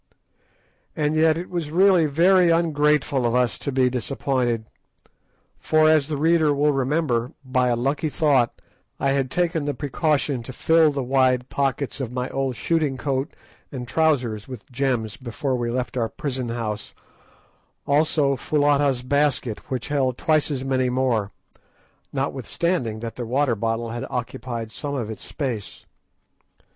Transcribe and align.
And 0.95 1.13
yet 1.15 1.37
it 1.37 1.47
was 1.51 1.69
really 1.69 2.07
very 2.07 2.49
ungrateful 2.49 3.23
of 3.23 3.35
us 3.35 3.59
to 3.59 3.71
be 3.71 3.87
disappointed; 3.87 4.65
for, 5.59 5.87
as 5.87 6.07
the 6.07 6.17
reader 6.17 6.55
will 6.55 6.71
remember, 6.71 7.33
by 7.45 7.67
a 7.67 7.75
lucky 7.75 8.09
thought, 8.09 8.51
I 8.99 9.11
had 9.11 9.29
taken 9.29 9.65
the 9.65 9.75
precaution 9.75 10.41
to 10.41 10.53
fill 10.53 10.91
the 10.91 11.03
wide 11.03 11.49
pockets 11.49 11.99
of 11.99 12.11
my 12.11 12.29
old 12.31 12.55
shooting 12.55 12.97
coat 12.97 13.35
and 13.71 13.87
trousers 13.87 14.47
with 14.47 14.71
gems 14.71 15.17
before 15.17 15.55
we 15.55 15.69
left 15.69 15.95
our 15.95 16.09
prison 16.09 16.49
house, 16.49 16.95
also 17.85 18.35
Foulata's 18.35 19.03
basket, 19.03 19.69
which 19.69 19.89
held 19.89 20.17
twice 20.17 20.49
as 20.49 20.65
many 20.65 20.89
more, 20.89 21.31
notwithstanding 22.11 23.01
that 23.01 23.17
the 23.17 23.25
water 23.27 23.55
bottle 23.55 23.91
had 23.91 24.07
occupied 24.09 24.71
some 24.71 24.95
of 24.95 25.11
its 25.11 25.23
space. 25.23 25.85